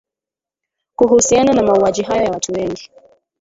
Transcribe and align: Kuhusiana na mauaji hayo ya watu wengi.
Kuhusiana 0.95 1.53
na 1.53 1.63
mauaji 1.63 2.03
hayo 2.03 2.23
ya 2.23 2.31
watu 2.31 2.51
wengi. 2.53 2.89